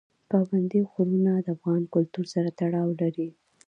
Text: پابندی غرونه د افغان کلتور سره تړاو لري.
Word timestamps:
پابندی 0.29 0.81
غرونه 0.91 1.33
د 1.39 1.47
افغان 1.55 1.81
کلتور 1.93 2.25
سره 2.33 2.49
تړاو 2.59 2.89
لري. 3.01 3.29